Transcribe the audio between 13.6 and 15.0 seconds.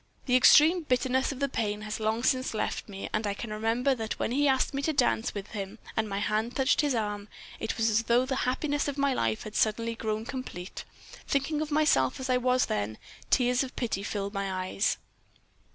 of pity fill my eyes.